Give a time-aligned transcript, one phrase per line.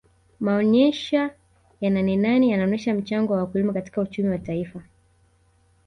[0.39, 1.35] maonesha
[1.81, 4.81] ya nanenane yanaonesha mchango wa wakulima katika uchumi wa taifa